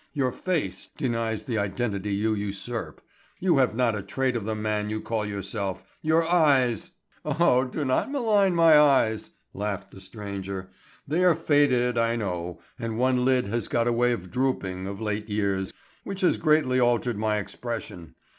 Your 0.13 0.31
face 0.31 0.89
denies 0.97 1.43
the 1.43 1.59
identity 1.59 2.15
you 2.15 2.33
usurp. 2.33 3.01
You 3.39 3.59
have 3.59 3.75
not 3.75 3.95
a 3.95 4.01
trait 4.01 4.35
of 4.35 4.45
the 4.45 4.55
man 4.55 4.89
you 4.89 4.99
call 4.99 5.27
yourself. 5.27 5.83
Your 6.01 6.27
eyes——" 6.27 6.89
"Oh, 7.23 7.65
do 7.65 7.85
not 7.85 8.09
malign 8.11 8.55
my 8.55 8.79
eyes," 8.79 9.29
laughed 9.53 9.91
the 9.91 9.99
stranger. 10.01 10.71
"They 11.07 11.23
are 11.23 11.35
faded 11.35 11.99
I 11.99 12.15
know 12.15 12.59
and 12.79 12.97
one 12.97 13.23
lid 13.25 13.45
has 13.49 13.67
got 13.67 13.87
a 13.87 13.93
way 13.93 14.11
of 14.11 14.31
drooping 14.31 14.87
of 14.87 14.99
late 15.01 15.29
years, 15.29 15.71
which 16.03 16.21
has 16.21 16.37
greatly 16.37 16.79
altered 16.79 17.19
my 17.19 17.37
expression. 17.37 18.15